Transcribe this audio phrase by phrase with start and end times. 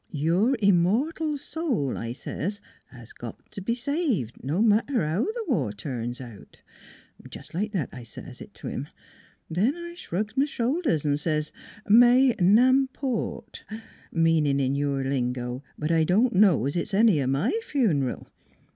[0.29, 2.59] 'Your immortal soul,' I says,'
[2.97, 6.59] has got t' be saved, no matter how th' war turns out.'
[7.31, 8.87] Jes' like that I says t' 'im.
[9.47, 11.51] Then I shrugs m' shoulders an' says,'
[11.87, 13.63] may nam port,'
[14.11, 18.25] meanin' in your lingo:' but I don' know 's it's any o' my fun'ral.'